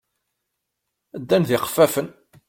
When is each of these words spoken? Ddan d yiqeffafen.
Ddan 1.21 1.43
d 1.47 1.49
yiqeffafen. 1.51 2.07